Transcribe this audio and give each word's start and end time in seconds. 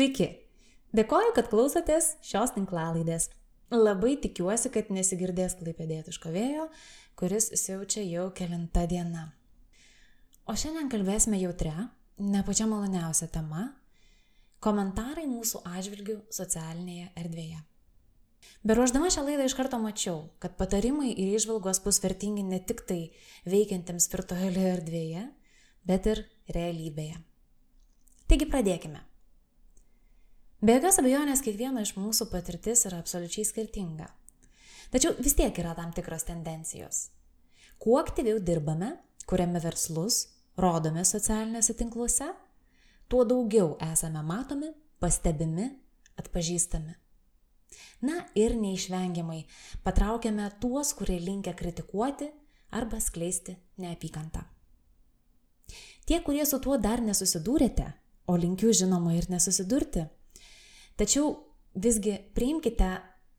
Sveiki! 0.00 0.30
Dėkoju, 0.96 1.34
kad 1.36 1.50
klausotės 1.52 2.06
šios 2.24 2.54
tinklalaidės. 2.54 3.26
Labai 3.68 4.14
tikiuosi, 4.16 4.70
kad 4.72 4.86
nesigirdės 4.88 5.58
klaipėdėtiško 5.58 6.30
vėjo, 6.32 6.62
kuris 7.20 7.50
siaučia 7.60 8.00
jau 8.08 8.30
kilintą 8.32 8.86
dieną. 8.88 9.26
O 10.48 10.54
šiandien 10.56 10.88
kalbėsime 10.88 11.36
jautria, 11.42 11.90
ne 12.16 12.40
pačia 12.46 12.64
maloniausia 12.70 13.28
tema- 13.28 13.66
komentarai 14.64 15.26
mūsų 15.28 15.60
atžvilgių 15.68 16.16
socialinėje 16.32 17.10
erdvėje. 17.20 17.60
Beruoždama 18.64 19.12
šią 19.12 19.26
laidą 19.28 19.50
iš 19.50 19.58
karto 19.60 19.76
mačiau, 19.84 20.30
kad 20.40 20.56
patarimai 20.56 21.12
ir 21.12 21.36
išvalgos 21.36 21.84
bus 21.84 22.00
vertingi 22.00 22.42
ne 22.42 22.64
tik 22.64 22.86
tai 22.88 23.12
veikiantiems 23.44 24.08
virtualioje 24.16 24.72
erdvėje, 24.78 25.28
bet 25.84 26.06
ir 26.06 26.24
realybėje. 26.48 27.20
Taigi 28.26 28.48
pradėkime. 28.48 29.09
Be 30.60 30.74
jokios 30.76 30.98
abejonės 31.00 31.40
kiekvieno 31.40 31.80
iš 31.80 31.94
mūsų 31.96 32.26
patirtis 32.28 32.82
yra 32.84 32.98
absoliučiai 33.00 33.46
skirtinga. 33.48 34.10
Tačiau 34.92 35.14
vis 35.16 35.32
tiek 35.38 35.56
yra 35.62 35.72
tam 35.78 35.94
tikros 35.96 36.26
tendencijos. 36.28 37.06
Kuo 37.80 37.96
aktyviau 37.96 38.36
dirbame, 38.44 38.90
kuriame 39.24 39.62
verslus, 39.64 40.26
rodome 40.60 41.06
socialiniuose 41.08 41.78
tinkluose, 41.80 42.28
tuo 43.08 43.24
daugiau 43.24 43.78
esame 43.88 44.20
matomi, 44.20 44.68
pastebimi, 45.00 45.70
atpažįstami. 46.20 46.92
Na 48.04 48.20
ir 48.36 48.58
neišvengiamai 48.60 49.46
patraukiame 49.80 50.52
tuos, 50.60 50.92
kurie 50.92 51.16
linkia 51.24 51.56
kritikuoti 51.56 52.28
arba 52.76 53.00
skleisti 53.00 53.56
neapykantą. 53.80 54.44
Tie, 56.04 56.20
kurie 56.20 56.44
su 56.44 56.60
tuo 56.60 56.76
dar 56.76 57.00
nesusidūrėte, 57.00 57.92
o 58.28 58.36
linkiu 58.36 58.76
žinoma 58.76 59.16
ir 59.16 59.32
nesusidurti, 59.32 60.10
Tačiau 61.00 61.30
visgi 61.80 62.18
priimkite 62.36 62.90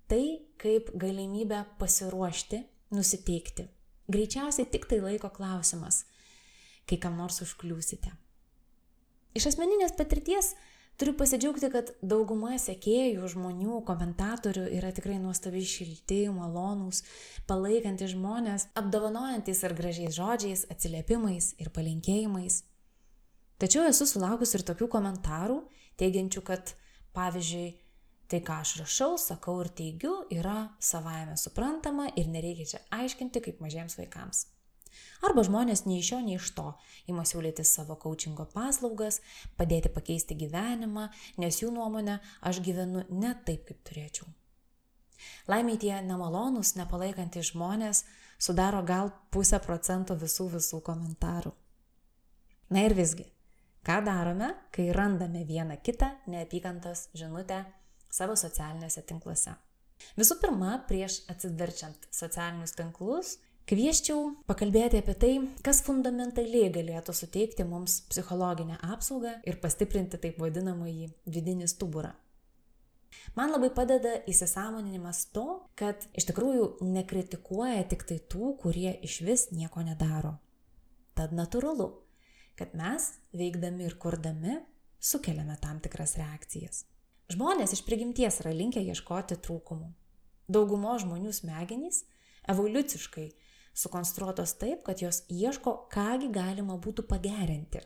tai 0.09 0.23
kaip 0.57 0.87
galimybę 0.97 1.59
pasiruošti, 1.77 2.63
nusiteikti. 2.89 3.67
Greičiausiai 4.09 4.65
tik 4.65 4.87
tai 4.89 4.97
laiko 5.03 5.29
klausimas, 5.29 6.01
kai 6.89 6.97
kam 6.97 7.19
nors 7.21 7.37
užkliūsite. 7.45 8.09
Iš 9.37 9.51
asmeninės 9.51 9.93
patirties 9.93 10.55
turiu 10.97 11.13
pasidžiaugti, 11.21 11.69
kad 11.69 11.93
dauguma 12.01 12.57
sekėjų, 12.57 13.29
žmonių, 13.35 13.77
komentatorių 13.85 14.65
yra 14.79 14.89
tikrai 14.97 15.21
nuostabiai 15.21 15.61
šilti, 15.61 16.25
malonūs, 16.33 17.05
palaikantis 17.45 18.15
žmonės, 18.17 18.71
apdovanojantis 18.73 19.61
ar 19.69 19.77
gražiais 19.77 20.17
žodžiais, 20.17 20.65
atsiliepimais 20.73 21.53
ir 21.61 21.69
palinkėjimais. 21.77 22.63
Tačiau 23.61 23.85
esu 23.85 24.09
sulaukus 24.09 24.57
ir 24.57 24.65
tokių 24.65 24.89
komentarų, 24.97 25.61
teigiančių, 26.01 26.49
kad 26.49 26.73
Pavyzdžiui, 27.17 27.67
tai 28.31 28.39
ką 28.47 28.61
aš 28.63 28.77
rašau, 28.79 29.17
sakau 29.19 29.57
ir 29.63 29.69
teigiu, 29.75 30.13
yra 30.31 30.71
savaime 30.79 31.35
suprantama 31.37 32.07
ir 32.15 32.31
nereikia 32.31 32.69
čia 32.73 32.81
aiškinti 33.01 33.43
kaip 33.43 33.59
mažiems 33.63 33.97
vaikams. 33.99 34.45
Arba 35.25 35.43
žmonės 35.45 35.85
nei 35.85 35.99
iš 36.01 36.11
jo, 36.13 36.19
nei 36.23 36.37
iš 36.39 36.51
to 36.55 36.71
ima 37.11 37.23
siūlyti 37.27 37.63
savo 37.67 37.97
coachingo 37.99 38.47
paslaugas, 38.53 39.19
padėti 39.59 39.91
pakeisti 39.93 40.37
gyvenimą, 40.39 41.09
nes 41.43 41.61
jų 41.61 41.71
nuomonė 41.75 42.19
aš 42.47 42.61
gyvenu 42.65 43.05
ne 43.09 43.33
taip, 43.45 43.67
kaip 43.67 43.83
turėčiau. 43.87 44.27
Laimiai 45.51 45.77
tie 45.81 45.93
nemalonūs, 46.05 46.73
nepalaikantys 46.79 47.51
žmonės 47.51 48.05
sudaro 48.41 48.81
gal 48.85 49.11
pusę 49.33 49.59
procento 49.61 50.17
visų 50.17 50.49
visų 50.55 50.81
komentarų. 50.87 51.53
Na 52.71 52.87
ir 52.87 52.95
visgi, 52.97 53.27
Ką 53.81 53.97
darome, 54.05 54.53
kai 54.71 54.91
randame 54.93 55.45
vieną 55.45 55.77
kitą 55.83 56.05
neapykantos 56.27 57.07
žinutę 57.17 57.63
savo 58.13 58.35
socialiniuose 58.37 59.01
tinkluose? 59.09 59.55
Visų 60.17 60.35
pirma, 60.41 60.75
prieš 60.85 61.15
atsiverčiant 61.33 62.05
socialinius 62.13 62.75
tinklus, 62.77 63.31
kvieščiau 63.69 64.19
pakalbėti 64.49 64.99
apie 65.01 65.15
tai, 65.23 65.31
kas 65.65 65.81
fundamentaliai 65.87 66.69
galėtų 66.75 67.15
suteikti 67.17 67.65
mums 67.65 68.03
psichologinę 68.11 68.77
apsaugą 68.85 69.39
ir 69.49 69.57
pastiprinti 69.63 70.21
taip 70.21 70.37
vadinamąjį 70.41 71.09
vidinį 71.25 71.71
stuburą. 71.73 72.13
Man 73.33 73.49
labai 73.49 73.71
padeda 73.73 74.13
įsisamoninimas 74.29 75.23
to, 75.33 75.47
kad 75.73 76.05
iš 76.13 76.29
tikrųjų 76.29 76.69
nekritikuoja 76.85 77.81
tik 77.89 78.05
tai 78.05 78.21
tų, 78.29 78.53
kurie 78.61 78.93
iš 79.09 79.17
vis 79.25 79.49
nieko 79.57 79.81
nedaro. 79.89 80.37
Tad 81.17 81.33
natūralu, 81.35 81.89
kad 82.59 82.73
mes, 82.77 83.13
veikdami 83.35 83.87
ir 83.87 83.97
kurdami, 84.01 84.59
sukeliame 85.01 85.57
tam 85.61 85.79
tikras 85.83 86.15
reakcijas. 86.19 86.85
Žmonės 87.31 87.73
iš 87.77 87.85
prigimties 87.87 88.41
yra 88.43 88.51
linkę 88.55 88.81
ieškoti 88.83 89.37
trūkumų. 89.45 89.91
Daugumo 90.51 90.97
žmonių 90.99 91.31
smegenys 91.33 92.03
evoliuciškai 92.51 93.29
sukonstruotos 93.73 94.53
taip, 94.59 94.83
kad 94.83 95.01
jos 95.01 95.23
ieško, 95.31 95.75
kągi 95.93 96.31
galima 96.33 96.75
būtų 96.81 97.05
pagerinti. 97.07 97.81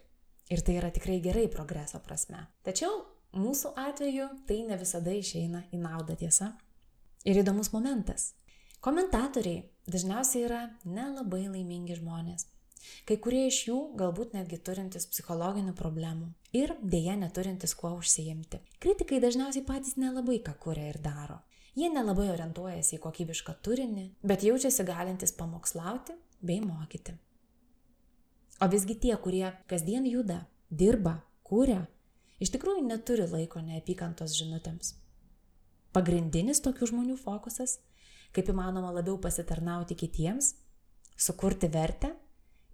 Ir 0.50 0.62
tai 0.66 0.78
yra 0.80 0.90
tikrai 0.94 1.20
gerai 1.22 1.46
progreso 1.50 2.02
prasme. 2.06 2.44
Tačiau 2.66 3.04
mūsų 3.38 3.74
atveju 3.82 4.28
tai 4.50 4.62
ne 4.68 4.78
visada 4.82 5.14
išeina 5.14 5.66
į 5.74 5.82
naudą 5.82 6.18
tiesa. 6.18 6.54
Ir 7.26 7.42
įdomus 7.42 7.72
momentas. 7.74 8.34
Komentatoriai 8.86 9.64
dažniausiai 9.90 10.46
yra 10.46 10.62
nelabai 10.86 11.48
laimingi 11.48 11.98
žmonės. 11.98 12.46
Kai 13.06 13.18
kurie 13.22 13.46
iš 13.48 13.60
jų 13.68 13.80
galbūt 14.00 14.34
netgi 14.38 14.58
turintis 14.58 15.08
psichologinių 15.12 15.76
problemų 15.78 16.32
ir 16.56 16.74
dėja 16.82 17.18
neturintis 17.20 17.76
kuo 17.78 17.92
užsijimti. 18.00 18.62
Kritikai 18.82 19.20
dažniausiai 19.24 19.66
patys 19.68 19.98
nelabai 20.02 20.40
ką 20.46 20.56
kuria 20.62 20.90
ir 20.90 21.02
daro. 21.04 21.42
Jie 21.76 21.90
nelabai 21.92 22.30
orientuojasi 22.32 22.96
į 22.96 23.02
kokybišką 23.04 23.58
turinį, 23.66 24.06
bet 24.24 24.46
jaučiasi 24.48 24.86
galintis 24.88 25.36
pamokslauti 25.36 26.16
bei 26.40 26.62
mokyti. 26.64 27.18
O 28.64 28.70
visgi 28.72 28.96
tie, 28.96 29.16
kurie 29.20 29.50
kasdien 29.68 30.06
juda, 30.08 30.46
dirba, 30.72 31.18
kūria, 31.44 31.82
iš 32.40 32.54
tikrųjų 32.56 32.86
neturi 32.88 33.26
laiko 33.28 33.60
neapykantos 33.60 34.38
žinutėms. 34.40 34.94
Pagrindinis 35.96 36.64
tokių 36.64 36.88
žmonių 36.94 37.18
fokusas- 37.20 37.80
kaip 38.36 38.48
įmanoma 38.52 38.94
labiau 38.96 39.18
pasitarnauti 39.20 39.96
kitiems, 39.96 40.56
sukurti 41.18 41.68
vertę 41.72 42.16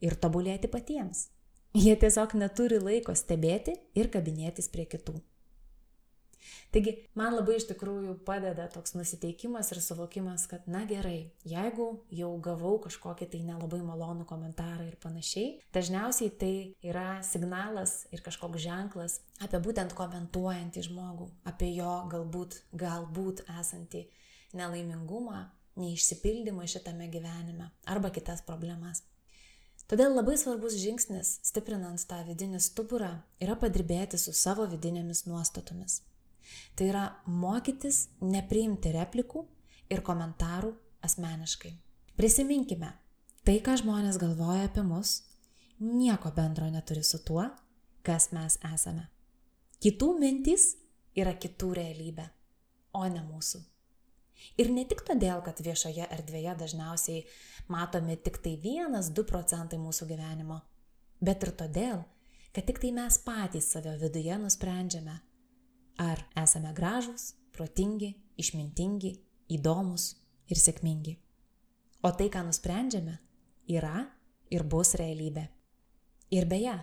ir 0.02 0.18
tobulėti 0.20 0.72
patiems. 0.72 1.30
Jie 1.78 1.94
tiesiog 1.96 2.34
neturi 2.36 2.82
laiko 2.84 3.16
stebėti 3.16 3.78
ir 3.96 4.12
kabinėtis 4.12 4.68
prie 4.72 4.84
kitų. 4.92 5.22
Taigi, 6.72 6.94
man 7.20 7.36
labai 7.36 7.58
iš 7.60 7.66
tikrųjų 7.70 8.16
padeda 8.28 8.66
toks 8.72 8.96
nusiteikimas 8.96 9.72
ir 9.74 9.82
suvokimas, 9.84 10.48
kad 10.50 10.68
na 10.72 10.84
gerai, 10.90 11.32
jeigu 11.48 11.88
jau 12.16 12.32
gavau 12.44 12.78
kažkokį 12.86 13.28
tai 13.34 13.42
nelabai 13.46 13.82
malonų 13.86 14.26
komentarą 14.30 14.88
ir 14.88 14.98
panašiai, 15.04 15.60
dažniausiai 15.76 16.32
tai 16.42 16.54
yra 16.88 17.20
signalas 17.28 18.06
ir 18.16 18.24
kažkoks 18.26 18.64
ženklas 18.64 19.20
apie 19.44 19.62
būtent 19.64 19.96
komentuojantį 19.98 20.86
žmogų, 20.88 21.30
apie 21.52 21.74
jo 21.76 21.94
galbūt, 22.12 22.62
galbūt 22.72 23.46
esantį 23.60 24.06
nelaimingumą, 24.58 25.46
neišsipildymą 25.80 26.68
šitame 26.68 27.08
gyvenime 27.12 27.72
arba 27.88 28.12
kitas 28.16 28.44
problemas. 28.48 29.04
Todėl 29.92 30.14
labai 30.16 30.38
svarbus 30.40 30.78
žingsnis, 30.80 31.34
stiprinant 31.44 32.00
tą 32.08 32.22
vidinį 32.24 32.62
stuburą, 32.64 33.10
yra 33.44 33.58
padirbėti 33.60 34.16
su 34.16 34.32
savo 34.32 34.64
vidinėmis 34.72 35.26
nuostatomis. 35.28 35.98
Tai 36.80 36.86
yra 36.88 37.02
mokytis 37.28 38.06
nepriimti 38.24 38.94
replikų 38.96 39.42
ir 39.92 40.00
komentarų 40.08 40.72
asmeniškai. 41.04 41.74
Prisiminkime, 42.16 42.94
tai, 43.44 43.58
ką 43.60 43.76
žmonės 43.84 44.20
galvoja 44.22 44.70
apie 44.70 44.86
mus, 44.88 45.26
nieko 45.84 46.32
bendro 46.40 46.70
neturi 46.72 47.04
su 47.04 47.20
tuo, 47.28 47.50
kas 48.08 48.30
mes 48.32 48.62
esame. 48.72 49.10
Kitų 49.84 50.14
mintys 50.24 50.70
yra 51.20 51.36
kitų 51.36 51.74
realybė, 51.82 52.30
o 52.96 53.04
ne 53.12 53.28
mūsų. 53.28 53.60
Ir 54.62 54.72
ne 54.74 54.86
tik 54.90 55.04
todėl, 55.08 55.42
kad 55.46 55.60
viešoje 55.64 56.08
erdvėje 56.12 56.56
dažniausiai 56.60 57.26
matomi 57.72 58.18
tik 58.18 58.42
tai 58.44 58.56
1-2 58.60 59.26
procentai 59.28 59.80
mūsų 59.82 60.08
gyvenimo, 60.12 60.62
bet 61.22 61.46
ir 61.46 61.54
todėl, 61.58 62.04
kad 62.56 62.68
tik 62.68 62.82
tai 62.84 62.92
mes 62.96 63.18
patys 63.26 63.72
save 63.74 63.96
viduje 64.02 64.38
nusprendžiame, 64.42 65.18
ar 66.02 66.24
esame 66.42 66.74
gražūs, 66.76 67.32
protingi, 67.56 68.14
išmintingi, 68.42 69.14
įdomus 69.56 70.16
ir 70.52 70.60
sėkmingi. 70.60 71.18
O 72.02 72.10
tai, 72.18 72.32
ką 72.34 72.42
nusprendžiame, 72.48 73.20
yra 73.70 74.08
ir 74.52 74.66
bus 74.68 74.96
realybė. 75.00 75.46
Ir 76.34 76.48
beje, 76.50 76.74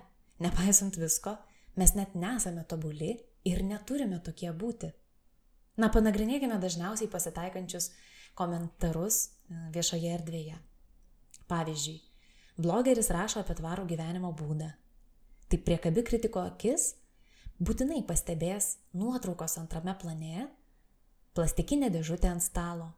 nepaisant 0.44 0.96
visko, 1.00 1.34
mes 1.78 1.94
net 1.96 2.14
nesame 2.14 2.64
tobuli 2.68 3.16
ir 3.48 3.64
neturime 3.66 4.20
tokie 4.24 4.52
būti. 4.52 4.92
Na, 5.78 5.90
panagrinėkime 5.94 6.58
dažniausiai 6.58 7.10
pasitaikančius 7.10 7.92
komentarus 8.38 9.20
e, 9.24 9.58
viešoje 9.74 10.10
erdvėje. 10.16 10.58
Pavyzdžiui, 11.48 11.98
blogeris 12.58 13.12
rašo 13.14 13.42
apie 13.42 13.56
tvarų 13.60 13.86
gyvenimo 13.88 14.32
būdą. 14.36 14.72
Tai 15.48 15.58
priekabi 15.64 16.04
kritiko 16.04 16.42
akis 16.44 16.90
būtinai 17.62 18.02
pastebės 18.06 18.76
nuotraukos 18.98 19.56
antrame 19.62 19.94
plane, 20.02 20.48
plastikinę 21.38 21.92
dėžutę 21.94 22.28
ant 22.30 22.44
stalo 22.44 22.92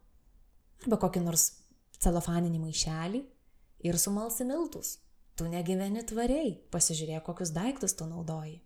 arba 0.80 0.96
kokį 1.02 1.20
nors 1.24 1.44
celofaninį 2.00 2.62
maišelį 2.62 3.20
ir 3.84 3.98
sumalsi 4.00 4.46
miltus. 4.48 4.96
Tu 5.36 5.46
negyveni 5.48 6.02
tvariai, 6.04 6.56
pasižiūrėk, 6.72 7.22
kokius 7.24 7.52
daiktus 7.56 7.94
tu 7.96 8.08
naudoji. 8.08 8.58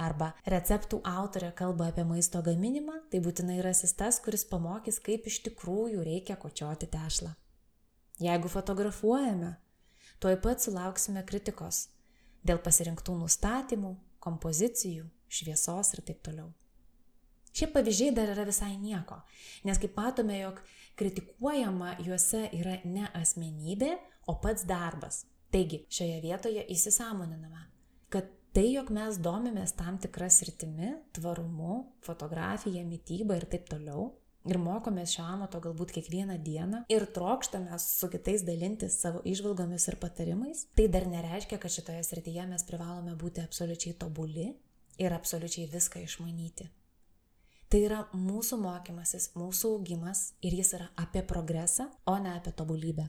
Arba 0.00 0.30
receptų 0.48 1.02
autorė 1.04 1.50
kalba 1.56 1.90
apie 1.90 2.06
maisto 2.08 2.40
gaminimą, 2.44 2.96
tai 3.12 3.20
būtinai 3.20 3.58
rasis 3.64 3.92
tas, 3.98 4.20
kuris 4.24 4.46
pamokys, 4.48 5.00
kaip 5.04 5.26
iš 5.28 5.42
tikrųjų 5.48 6.04
reikia 6.06 6.38
kočioti 6.40 6.88
tešlą. 6.88 7.34
Jeigu 8.20 8.48
fotografuojame, 8.52 9.54
tuoj 10.20 10.38
pat 10.44 10.64
sulauksime 10.64 11.24
kritikos 11.28 11.88
dėl 12.44 12.60
pasirinktų 12.64 13.18
nustatymų, 13.20 13.94
kompozicijų, 14.24 15.06
šviesos 15.28 15.94
ir 15.96 16.04
taip 16.08 16.22
toliau. 16.24 16.48
Šie 17.52 17.66
pavyzdžiai 17.72 18.14
dar 18.14 18.30
yra 18.32 18.44
visai 18.46 18.76
nieko, 18.78 19.18
nes 19.66 19.80
kaip 19.82 19.96
matome, 19.98 20.38
jog 20.38 20.60
kritikuojama 21.00 21.96
juose 22.06 22.46
yra 22.56 22.78
ne 22.84 23.08
asmenybė, 23.18 23.96
o 24.30 24.36
pats 24.40 24.64
darbas. 24.68 25.24
Taigi, 25.50 25.82
šioje 25.90 26.20
vietoje 26.22 26.62
įsisamoniname, 26.70 27.64
tai, 28.56 28.66
jog 28.74 28.90
mes 28.94 29.18
domimės 29.22 29.74
tam 29.78 29.98
tikras 30.02 30.40
rytimi, 30.46 30.94
tvarumu, 31.16 31.84
fotografija, 32.06 32.82
mytyba 32.86 33.38
ir 33.38 33.46
taip 33.50 33.68
toliau, 33.70 34.10
ir 34.48 34.58
mokomės 34.60 35.14
šio 35.16 35.26
amato 35.34 35.60
galbūt 35.60 35.92
kiekvieną 35.96 36.38
dieną 36.44 36.82
ir 36.92 37.06
trokštame 37.14 37.76
su 37.82 38.08
kitais 38.12 38.44
dalintis 38.46 38.96
savo 39.02 39.20
išvalgomis 39.28 39.88
ir 39.90 39.98
patarimais, 40.00 40.66
tai 40.74 40.88
dar 40.88 41.06
nereiškia, 41.10 41.60
kad 41.60 41.72
šitoje 41.72 42.02
srityje 42.06 42.48
mes 42.50 42.66
privalome 42.68 43.16
būti 43.20 43.44
absoliučiai 43.44 43.96
tobuli 44.00 44.50
ir 45.00 45.16
absoliučiai 45.16 45.68
viską 45.70 46.04
išmanyti. 46.06 46.68
Tai 47.70 47.78
yra 47.86 48.00
mūsų 48.16 48.56
mokymasis, 48.64 49.28
mūsų 49.38 49.76
augimas 49.76 50.32
ir 50.42 50.56
jis 50.58 50.72
yra 50.74 50.88
apie 50.98 51.22
progresą, 51.22 51.86
o 52.10 52.16
ne 52.18 52.32
apie 52.34 52.50
tobulybę. 52.56 53.06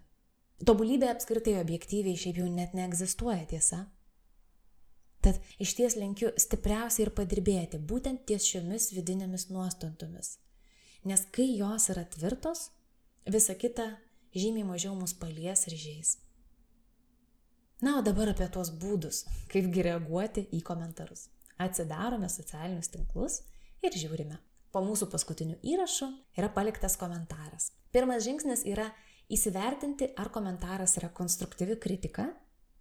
Tobulybė 0.61 1.07
apskritai 1.09 1.55
objektyviai 1.57 2.19
šiaip 2.19 2.43
jau 2.43 2.49
net 2.51 2.75
neegzistuoja 2.77 3.47
tiesa. 3.49 3.87
Tad 5.21 5.37
iš 5.61 5.75
ties 5.77 5.95
linkiu 5.99 6.31
stipriausiai 6.37 7.05
ir 7.05 7.13
padirbėti 7.17 7.77
būtent 7.77 8.23
ties 8.29 8.47
šiomis 8.49 8.89
vidinėmis 8.95 9.49
nuostantomis. 9.53 10.37
Nes 11.05 11.25
kai 11.33 11.45
jos 11.57 11.89
yra 11.93 12.07
tvirtos, 12.09 12.69
visa 13.29 13.53
kita 13.57 13.85
žymiai 14.33 14.65
mažiau 14.65 14.95
mus 14.97 15.13
palies 15.13 15.67
ir 15.69 15.77
žais. 15.77 16.15
Na, 17.81 17.97
o 17.97 18.01
dabar 18.05 18.29
apie 18.29 18.45
tuos 18.53 18.69
būdus, 18.81 19.23
kaipgi 19.49 19.85
reaguoti 19.87 20.45
į 20.53 20.61
komentarus. 20.65 21.29
Atsidarome 21.61 22.29
socialinius 22.29 22.91
tinklus 22.93 23.41
ir 23.81 23.93
žiūrime. 23.97 24.37
Po 24.71 24.81
mūsų 24.85 25.09
paskutinių 25.11 25.57
įrašų 25.65 26.07
yra 26.37 26.49
paliktas 26.53 26.95
komentaras. 27.01 27.71
Pirmas 27.91 28.23
žingsnis 28.23 28.61
yra 28.69 28.85
įsivertinti, 29.33 30.11
ar 30.17 30.29
komentaras 30.33 30.95
yra 31.01 31.09
konstruktyvi 31.13 31.75
kritika, 31.81 32.29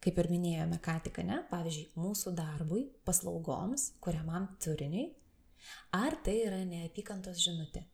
kaip 0.00 0.18
ir 0.18 0.28
minėjome 0.32 0.80
ką 0.82 0.96
tik, 1.04 1.20
ne, 1.26 1.42
pavyzdžiui, 1.50 1.90
mūsų 2.00 2.32
darbui, 2.36 2.86
paslaugoms, 3.04 3.90
kuriamam 4.00 4.48
turiniui, 4.62 5.10
ar 5.96 6.16
tai 6.24 6.38
yra 6.46 6.60
neapykantos 6.64 7.40
žinutė, 7.44 7.84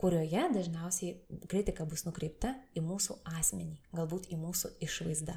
kurioje 0.00 0.44
dažniausiai 0.54 1.40
kritika 1.50 1.86
bus 1.88 2.06
nukreipta 2.08 2.54
į 2.76 2.84
mūsų 2.84 3.18
asmenį, 3.36 3.80
galbūt 3.96 4.30
į 4.32 4.40
mūsų 4.40 4.72
išvaizdą. 4.88 5.36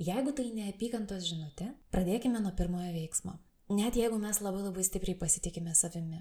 Jeigu 0.00 0.32
tai 0.34 0.48
neapykantos 0.50 1.28
žinutė, 1.28 1.68
pradėkime 1.94 2.40
nuo 2.42 2.50
pirmojo 2.58 2.90
veiksmo. 2.96 3.36
Net 3.70 3.96
jeigu 3.96 4.16
mes 4.20 4.40
labai 4.42 4.64
labai 4.64 4.82
stipriai 4.84 5.16
pasitikime 5.16 5.72
savimi, 5.78 6.18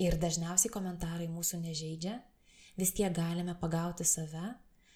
ir 0.00 0.16
dažniausiai 0.20 0.72
komentarai 0.72 1.28
mūsų 1.28 1.60
nežaidžia, 1.66 2.16
vis 2.80 2.94
tiek 2.96 3.12
galime 3.14 3.54
pagauti 3.60 4.06
save, 4.08 4.54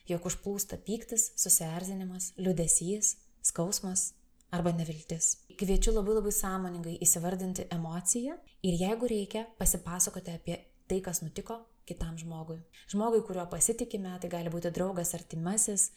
jog 0.08 0.28
užplūsta 0.28 0.78
pyktis, 0.84 1.30
susierzinimas, 1.40 2.32
liudesys, 2.36 3.16
skausmas 3.44 4.12
arba 4.54 4.72
neviltis. 4.76 5.34
Kviečiu 5.58 5.94
labai 5.94 6.18
labai 6.18 6.32
sąmoningai 6.34 6.96
įsivardinti 7.04 7.68
emociją 7.74 8.36
ir 8.62 8.80
jeigu 8.80 9.08
reikia, 9.10 9.46
pasipasakoti 9.58 10.34
apie 10.34 10.58
tai, 10.88 11.00
kas 11.04 11.22
nutiko 11.24 11.62
kitam 11.88 12.18
žmogui. 12.18 12.58
Žmogui, 12.92 13.22
kuriuo 13.26 13.46
pasitikime, 13.50 14.14
tai 14.20 14.30
gali 14.32 14.52
būti 14.52 14.72
draugas, 14.74 15.14
artimasis. 15.16 15.90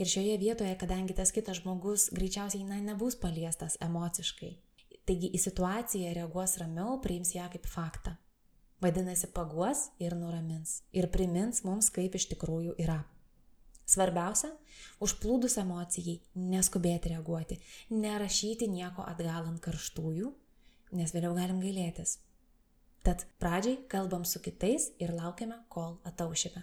Ir 0.00 0.08
šioje 0.08 0.38
vietoje, 0.40 0.74
kadangi 0.80 1.16
tas 1.16 1.32
kitas 1.34 1.60
žmogus 1.60 2.08
greičiausiai 2.16 2.64
na, 2.64 2.80
nebus 2.80 3.18
paliestas 3.20 3.76
emociškai, 3.84 4.52
taigi 5.08 5.32
į 5.36 5.40
situaciją 5.42 6.14
reaguos 6.16 6.56
ramiau, 6.62 6.96
priims 7.04 7.34
ją 7.36 7.48
kaip 7.52 7.68
faktą. 7.68 8.16
Vadinasi, 8.82 9.28
paguos 9.30 9.90
ir 10.02 10.16
nuramins. 10.18 10.80
Ir 10.90 11.06
primins 11.12 11.62
mums, 11.62 11.92
kaip 11.94 12.16
iš 12.18 12.32
tikrųjų 12.32 12.74
yra. 12.82 13.02
Svarbiausia- 13.86 14.52
užplūdus 15.04 15.58
emocijai 15.62 16.20
neskubėti 16.34 17.14
reaguoti, 17.14 17.58
nerašyti 17.90 18.68
nieko 18.68 19.02
atgal 19.02 19.48
ant 19.48 19.60
karštųjų, 19.60 20.32
nes 20.92 21.12
vėliau 21.12 21.34
galim 21.34 21.60
gailėtis. 21.60 22.18
Tad 23.02 23.26
pradžiai 23.42 23.88
kalbam 23.88 24.24
su 24.24 24.38
kitais 24.38 24.92
ir 25.02 25.10
laukiame, 25.10 25.58
kol 25.68 25.98
ataušime. 26.04 26.62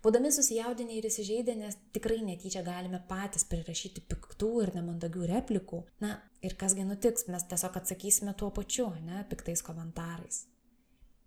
Būdami 0.00 0.30
susijaudinę 0.32 0.94
ir 0.96 1.04
įsižeidę, 1.10 1.54
nes 1.60 1.76
tikrai 1.92 2.22
netyčia 2.24 2.62
galime 2.64 3.02
patys 3.08 3.44
prirašyti 3.44 4.00
piktų 4.08 4.62
ir 4.62 4.70
nemandagių 4.78 5.26
replikų, 5.28 5.82
na 6.00 6.14
ir 6.40 6.56
kasgi 6.56 6.86
nutiks, 6.88 7.26
mes 7.28 7.44
tiesiog 7.50 7.76
atsakysime 7.76 8.32
tuo 8.32 8.48
pačiu, 8.56 8.88
ne, 9.04 9.20
piktais 9.28 9.60
komentarais. 9.66 10.46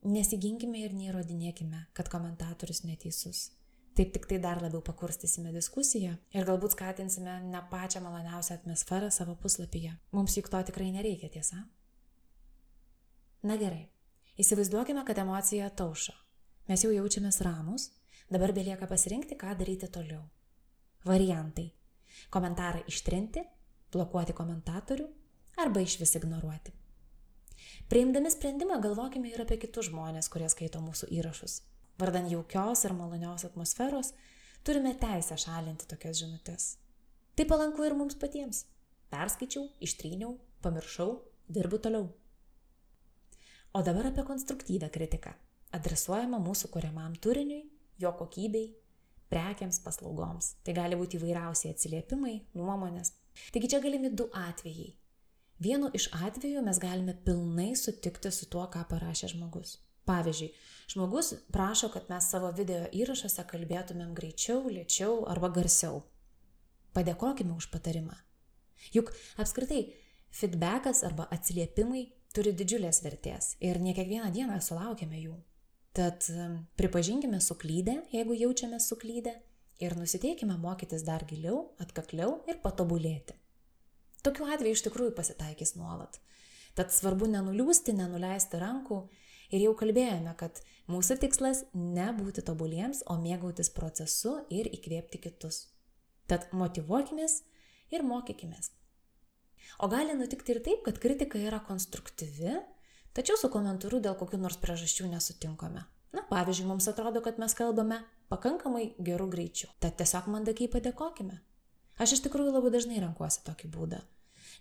Nesiginkime 0.04 0.82
ir 0.82 0.96
neįrodinėkime, 0.98 1.86
kad 1.94 2.10
komentatorius 2.10 2.82
neteisus. 2.84 3.52
Taip 3.94 4.10
tik 4.16 4.26
tai 4.26 4.40
dar 4.42 4.58
labiau 4.58 4.82
pakurstysime 4.82 5.52
diskusiją 5.54 6.16
ir 6.34 6.46
galbūt 6.48 6.74
skatinsime 6.74 7.36
ne 7.46 7.62
pačią 7.70 8.02
maloniausią 8.02 8.56
atmosferą 8.58 9.12
savo 9.14 9.36
puslapyje. 9.38 9.94
Mums 10.18 10.38
juk 10.40 10.50
to 10.50 10.62
tikrai 10.70 10.90
nereikia, 10.96 11.30
tiesa? 11.30 11.60
Na 13.46 13.58
gerai, 13.62 13.84
įsivaizduokime, 14.42 15.04
kad 15.06 15.20
emocija 15.22 15.70
taušo. 15.70 16.16
Mes 16.72 16.82
jau 16.86 16.94
jaučiamės 16.96 17.42
ramus, 17.46 17.90
dabar 18.34 18.54
belieka 18.56 18.88
pasirinkti, 18.90 19.38
ką 19.38 19.54
daryti 19.60 19.90
toliau. 19.94 20.24
Variantai. 21.06 21.68
Komentarą 22.34 22.82
ištrinti, 22.90 23.44
blokuoti 23.94 24.34
komentatorių 24.34 25.06
arba 25.62 25.84
iš 25.86 26.00
vis 26.02 26.16
ignoruoti. 26.18 26.74
Priimdami 27.92 28.32
sprendimą 28.32 28.80
galvokime 28.82 29.30
ir 29.30 29.44
apie 29.44 29.60
kitus 29.62 29.92
žmonės, 29.92 30.32
kurie 30.34 30.50
skaito 30.50 30.82
mūsų 30.82 31.12
įrašus. 31.20 31.60
Vardan 32.00 32.30
jaukios 32.32 32.84
ir 32.86 32.94
malonios 32.98 33.46
atmosferos 33.48 34.14
turime 34.66 34.94
teisę 35.00 35.38
šalinti 35.38 35.88
tokias 35.90 36.20
žinutės. 36.22 36.68
Tai 37.38 37.46
palanku 37.50 37.86
ir 37.86 37.96
mums 37.98 38.18
patiems. 38.22 38.66
Perskaičiau, 39.14 39.68
ištryniau, 39.86 40.38
pamiršau, 40.66 41.12
dirbu 41.54 41.80
toliau. 41.86 42.08
O 43.74 43.82
dabar 43.82 44.10
apie 44.10 44.26
konstruktyvę 44.26 44.90
kritiką. 44.94 45.34
Adresuojama 45.74 46.40
mūsų 46.42 46.70
kuriamam 46.74 47.14
turiniui, 47.22 47.64
jo 48.02 48.14
kokybei, 48.18 48.68
prekiams, 49.30 49.80
paslaugoms. 49.86 50.56
Tai 50.66 50.78
gali 50.78 50.98
būti 50.98 51.18
įvairiausiai 51.18 51.74
atsiliepimai, 51.74 52.36
nuomonės. 52.58 53.16
Taigi 53.54 53.74
čia 53.74 53.82
galimi 53.82 54.14
du 54.14 54.30
atvejai 54.38 54.92
Vienu 55.64 55.88
iš 55.96 56.10
atvejų 56.18 56.64
mes 56.66 56.80
galime 56.82 57.14
pilnai 57.26 57.74
sutikti 57.80 58.32
su 58.34 58.50
tuo, 58.52 58.66
ką 58.74 58.82
parašė 58.90 59.30
žmogus. 59.36 59.78
Pavyzdžiui, 60.10 60.50
žmogus 60.92 61.34
prašo, 61.52 61.90
kad 61.94 62.10
mes 62.10 62.30
savo 62.30 62.52
video 62.56 62.88
įrašuose 62.92 63.46
kalbėtumėm 63.50 64.14
greičiau, 64.18 64.66
lėčiau 64.70 65.24
arba 65.32 65.52
garsiau. 65.54 66.04
Padėkokime 66.94 67.56
už 67.58 67.70
patarimą. 67.74 68.18
Juk 68.94 69.14
apskritai 69.40 69.86
feedbackas 70.34 71.04
arba 71.08 71.28
atsiliepimai 71.32 72.04
turi 72.34 72.54
didžiulės 72.58 73.02
vertės 73.06 73.56
ir 73.62 73.80
ne 73.82 73.94
kiekvieną 73.96 74.32
dieną 74.34 74.60
sulaukiame 74.62 75.22
jų. 75.22 75.38
Tad 75.94 76.26
pripažinkime 76.80 77.40
suklydę, 77.42 78.00
jeigu 78.12 78.34
jaučiame 78.34 78.80
suklydę 78.82 79.36
ir 79.84 79.96
nusiteikime 79.98 80.58
mokytis 80.58 81.06
dar 81.06 81.26
giliau, 81.30 81.68
atkakliau 81.82 82.40
ir 82.50 82.58
patobulėti. 82.64 83.38
Tokiu 84.26 84.48
atveju 84.50 84.78
iš 84.78 84.86
tikrųjų 84.88 85.14
pasitaikys 85.18 85.76
nuolat. 85.76 86.18
Tad 86.74 86.94
svarbu 86.96 87.28
nenuliūsti, 87.30 87.94
nenuleisti 87.94 88.58
rankų 88.62 89.04
ir 89.54 89.68
jau 89.68 89.74
kalbėjome, 89.78 90.34
kad 90.40 90.60
mūsų 90.92 91.20
tikslas 91.22 91.64
nebūti 91.78 92.44
tobuliems, 92.46 93.04
o 93.08 93.18
mėgautis 93.22 93.70
procesu 93.74 94.40
ir 94.54 94.70
įkvėpti 94.74 95.22
kitus. 95.28 95.68
Tad 96.28 96.50
motivuokimės 96.56 97.42
ir 97.94 98.06
mokykimės. 98.08 98.72
O 99.80 99.90
gali 99.90 100.16
nutikti 100.18 100.54
ir 100.54 100.62
taip, 100.66 100.84
kad 100.86 101.00
kritika 101.02 101.40
yra 101.40 101.62
konstruktyvi, 101.68 102.58
tačiau 103.16 103.40
su 103.40 103.50
komentaru 103.54 104.02
dėl 104.04 104.18
kokių 104.20 104.42
nors 104.42 104.60
priežasčių 104.62 105.10
nesutinkame. 105.14 105.86
Na, 106.14 106.22
pavyzdžiui, 106.30 106.68
mums 106.70 106.88
atrodo, 106.92 107.24
kad 107.26 107.40
mes 107.42 107.56
kalbame 107.58 108.04
pakankamai 108.30 108.92
gerų 109.02 109.32
greičių. 109.34 109.72
Tad 109.82 109.98
tiesiog 110.02 110.30
mandagiai 110.30 110.70
padėkojime. 110.70 111.40
Aš 112.02 112.18
iš 112.18 112.26
tikrųjų 112.28 112.54
labai 112.54 112.74
dažnai 112.74 113.02
renkuosi 113.02 113.42
tokį 113.48 113.70
būdą. 113.74 114.02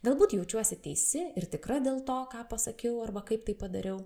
Galbūt 0.06 0.32
jaučiuosi 0.36 0.78
teisi 0.84 1.26
ir 1.36 1.46
tikra 1.52 1.78
dėl 1.84 2.00
to, 2.08 2.16
ką 2.32 2.46
pasakiau 2.48 3.02
arba 3.04 3.22
kaip 3.28 3.44
tai 3.46 3.54
padariau, 3.58 4.00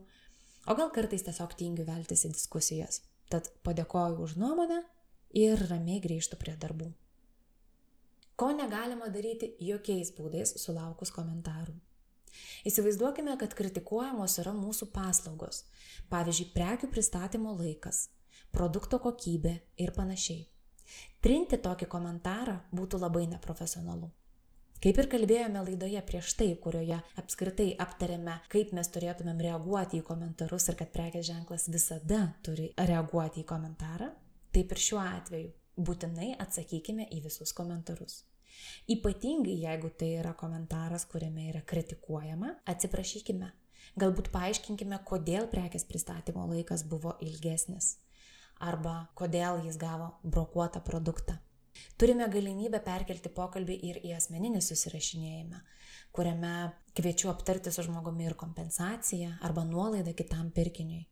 o 0.66 0.76
gal 0.78 0.92
kartais 0.94 1.24
tiesiog 1.26 1.56
tingiu 1.58 1.86
veltis 1.88 2.26
į 2.28 2.34
diskusijas. 2.34 3.02
Tad 3.32 3.50
padėkoju 3.66 4.22
už 4.26 4.36
nuomonę 4.42 4.82
ir 5.34 5.66
ramiai 5.70 6.02
grįžtu 6.02 6.38
prie 6.38 6.54
darbų 6.60 6.92
ko 8.36 8.50
negalima 8.52 9.08
daryti 9.08 9.54
jokiais 9.64 10.12
būdais 10.16 10.52
sulaukus 10.60 11.12
komentarų. 11.12 11.72
Įsivaizduokime, 12.68 13.32
kad 13.40 13.54
kritikuojamos 13.56 14.36
yra 14.42 14.52
mūsų 14.52 14.90
paslaugos, 14.92 15.62
pavyzdžiui, 16.12 16.50
prekių 16.52 16.90
pristatymo 16.92 17.54
laikas, 17.56 18.10
produkto 18.52 19.00
kokybė 19.00 19.54
ir 19.80 19.94
panašiai. 19.96 20.44
Trinti 21.24 21.56
tokį 21.64 21.88
komentarą 21.90 22.58
būtų 22.76 23.00
labai 23.00 23.24
neprofesionalu. 23.30 24.10
Kaip 24.84 24.98
ir 25.00 25.08
kalbėjome 25.08 25.62
laidoje 25.64 26.00
prieš 26.08 26.34
tai, 26.36 26.50
kurioje 26.60 26.98
apskritai 27.20 27.70
aptarėme, 27.80 28.36
kaip 28.52 28.74
mes 28.76 28.90
turėtumėm 28.92 29.40
reaguoti 29.46 30.02
į 30.02 30.06
komentarus 30.06 30.68
ir 30.68 30.76
kad 30.76 30.92
prekės 30.92 31.28
ženklas 31.30 31.68
visada 31.72 32.22
turi 32.44 32.68
reaguoti 32.76 33.40
į 33.40 33.48
komentarą, 33.48 34.10
taip 34.52 34.74
ir 34.76 34.82
šiuo 34.88 35.00
atveju 35.00 35.52
būtinai 35.88 36.34
atsakykime 36.44 37.08
į 37.12 37.22
visus 37.24 37.56
komentarus. 37.56 38.22
Ypatingai 38.92 39.56
jeigu 39.64 39.90
tai 40.00 40.14
yra 40.20 40.32
komentaras, 40.36 41.04
kuriame 41.08 41.48
yra 41.50 41.64
kritikuojama, 41.64 42.54
atsiprašykime. 42.68 43.52
Galbūt 43.96 44.28
paaiškinkime, 44.32 44.98
kodėl 45.08 45.48
prekės 45.52 45.84
pristatymo 45.88 46.44
laikas 46.52 46.84
buvo 46.84 47.16
ilgesnis 47.24 47.94
arba 48.60 49.06
kodėl 49.14 49.60
jis 49.66 49.76
gavo 49.80 50.14
brokuotą 50.24 50.80
produktą. 50.84 51.36
Turime 52.00 52.28
galimybę 52.32 52.80
perkelti 52.84 53.32
pokalbį 53.32 53.80
ir 53.90 54.00
į 54.04 54.14
asmeninį 54.18 54.62
susirašinėjimą, 54.64 55.60
kuriame 56.16 56.54
kviečiu 56.96 57.32
aptarti 57.32 57.72
su 57.74 57.84
žmogumi 57.86 58.28
ir 58.28 58.38
kompensaciją 58.38 59.36
arba 59.46 59.66
nuolaidą 59.68 60.16
kitam 60.16 60.50
pirkiniui 60.54 61.04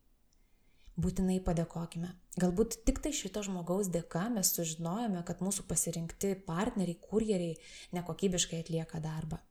būtinai 1.01 1.39
padėkokime. 1.43 2.11
Galbūt 2.39 2.79
tik 2.87 3.01
tai 3.03 3.11
šito 3.15 3.43
žmogaus 3.45 3.89
dėka 3.91 4.25
mes 4.33 4.51
sužinojome, 4.55 5.23
kad 5.27 5.41
mūsų 5.43 5.67
pasirinkti 5.69 6.35
partneriai, 6.47 6.99
kurjeriai 7.09 7.57
nekokybiškai 7.95 8.61
atlieka 8.63 9.01
darbą. 9.03 9.41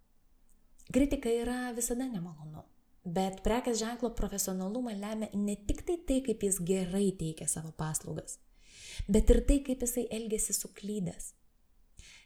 Kritika 0.93 1.33
yra 1.33 1.73
visada 1.77 2.07
nemalonu, 2.09 2.65
bet 3.05 3.43
prekės 3.45 3.81
ženklo 3.81 4.13
profesionalumą 4.17 4.97
lemia 4.97 5.31
ne 5.37 5.57
tik 5.69 5.85
tai 5.87 5.99
tai, 6.09 6.21
kaip 6.25 6.45
jis 6.45 6.61
gerai 6.65 7.07
teikia 7.21 7.49
savo 7.49 7.73
paslaugas, 7.77 8.39
bet 9.09 9.31
ir 9.31 9.43
tai, 9.49 9.61
kaip 9.67 9.85
jisai 9.87 10.07
elgesi 10.15 10.57
suklydęs. 10.57 11.33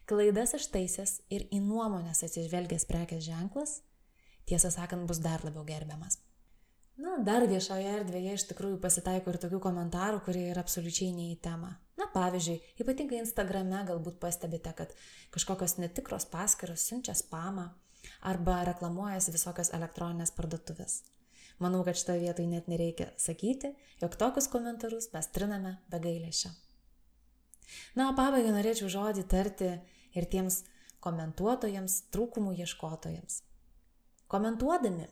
Klaidas 0.08 0.54
ištaisęs 0.56 1.18
ir 1.34 1.44
į 1.52 1.60
nuomonės 1.66 2.24
atsižvelgęs 2.24 2.88
prekės 2.88 3.26
ženklas, 3.26 3.82
tiesą 4.48 4.70
sakant, 4.72 5.04
bus 5.08 5.20
dar 5.20 5.44
labiau 5.44 5.66
gerbiamas. 5.68 6.16
Na, 6.98 7.18
dar 7.22 7.44
viešoje 7.46 7.90
erdvėje 8.00 8.32
iš 8.34 8.44
tikrųjų 8.48 8.80
pasitaiko 8.82 9.30
ir 9.30 9.36
tokių 9.38 9.60
komentarų, 9.62 10.22
kurie 10.26 10.48
yra 10.50 10.64
absoliučiai 10.64 11.12
ne 11.14 11.28
į 11.30 11.36
temą. 11.44 11.70
Na, 12.00 12.08
pavyzdžiui, 12.14 12.56
ypatingai 12.82 13.20
Instagrame 13.20 13.84
galbūt 13.86 14.18
pastebite, 14.22 14.72
kad 14.74 14.96
kažkokios 15.34 15.76
netikros 15.78 16.26
paskiros 16.32 16.88
siunčia 16.88 17.14
spamą 17.14 17.68
arba 18.32 18.62
reklamuojasi 18.66 19.34
visokios 19.36 19.70
elektroninės 19.78 20.34
parduotuvės. 20.34 21.02
Manau, 21.58 21.82
kad 21.86 21.98
šitoje 21.98 22.22
vietoje 22.22 22.46
net 22.46 22.68
nereikia 22.70 23.10
sakyti, 23.18 23.72
jog 24.02 24.14
tokius 24.18 24.46
komentarus 24.50 25.10
mes 25.14 25.26
triname 25.34 25.76
be 25.90 25.98
gailėšio. 26.02 26.52
Na, 27.98 28.08
o 28.08 28.14
pabaigai 28.16 28.54
norėčiau 28.54 28.88
žodį 28.92 29.26
tarti 29.28 29.72
ir 30.16 30.28
tiems 30.30 30.62
komentuotojams, 31.04 32.04
trūkumų 32.14 32.54
ieškotojams. 32.62 33.42
Komentuodami 34.30 35.08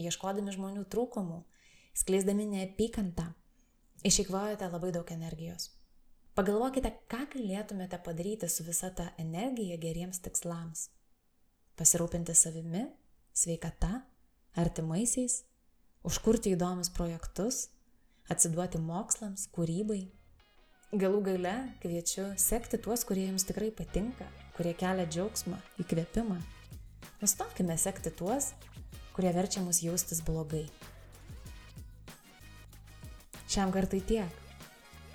ieškodami 0.00 0.54
žmonių 0.54 0.86
trūkumų, 0.90 1.42
skleisdami 1.96 2.46
neapykantą, 2.54 3.26
išeikvojate 4.06 4.70
labai 4.72 4.92
daug 4.96 5.12
energijos. 5.12 5.70
Pagalvokite, 6.38 6.92
ką 7.10 7.24
galėtumėte 7.34 7.98
padaryti 8.04 8.48
su 8.48 8.64
visa 8.64 8.88
ta 8.96 9.10
energija 9.20 9.76
geriems 9.82 10.22
tikslams. 10.24 10.88
Pasirūpinti 11.76 12.36
savimi, 12.36 12.86
sveikata, 13.36 14.04
artimaisiais, 14.60 15.42
užkurti 16.06 16.54
įdomius 16.54 16.90
projektus, 16.94 17.68
atsiduoti 18.30 18.80
mokslams, 18.82 19.48
kūrybai. 19.54 20.04
Galų 20.90 21.20
gale 21.22 21.54
kviečiu 21.82 22.32
sekti 22.40 22.80
tuos, 22.82 23.04
kurie 23.06 23.28
jums 23.28 23.46
tikrai 23.46 23.70
patinka, 23.70 24.26
kurie 24.56 24.72
kelia 24.74 25.06
džiaugsmą, 25.06 25.58
įkvėpimą. 25.82 26.40
Nustokime 27.20 27.76
sekti 27.78 28.10
tuos, 28.10 28.52
kurie 29.14 29.30
verčia 29.36 29.62
mus 29.62 29.82
jaustis 29.84 30.22
blogai. 30.26 30.64
Šiam 33.50 33.70
kartui 33.74 34.00
tiek. 34.06 34.30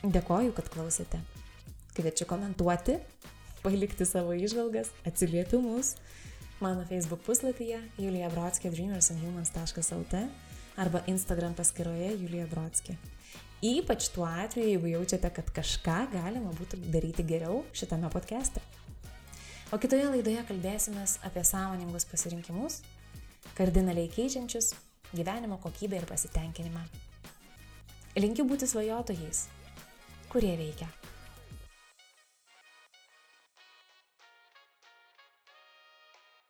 Dėkoju, 0.06 0.54
kad 0.56 0.70
klausėte. 0.72 1.20
Kviečiu 1.96 2.28
komentuoti, 2.30 3.00
palikti 3.64 4.06
savo 4.08 4.36
išvalgas, 4.38 4.92
atsiliepimus 5.08 5.96
mano 6.62 6.86
Facebook 6.88 7.24
puslapyje 7.26 7.82
Julija 8.00 8.30
Brodskė 8.32 8.72
dreamersandhumans.lt 8.72 10.22
arba 10.78 11.02
Instagram 11.08 11.56
paskyroje 11.56 12.12
Julija 12.20 12.48
Brodskė. 12.52 12.96
Ypač 13.66 14.10
tuo 14.14 14.26
atveju, 14.28 14.68
jeigu 14.74 14.92
jaučiate, 14.92 15.30
kad 15.34 15.48
kažką 15.56 16.00
galima 16.12 16.52
būtų 16.58 16.80
daryti 16.94 17.24
geriau 17.26 17.64
šitame 17.74 18.12
podcast'e. 18.14 18.62
O 19.74 19.80
kitoje 19.82 20.06
laidoje 20.12 20.44
kalbėsime 20.46 21.06
apie 21.26 21.44
sąmoningus 21.48 22.06
pasirinkimus 22.12 22.82
kardinaliai 23.58 24.12
keičiančius 24.12 24.74
gyvenimo 25.16 25.58
kokybę 25.64 26.02
ir 26.02 26.08
pasitenkinimą. 26.10 26.84
Linkiu 28.20 28.46
būti 28.48 28.68
svajotojais, 28.70 29.48
kurie 30.32 30.54
veikia. 30.60 30.88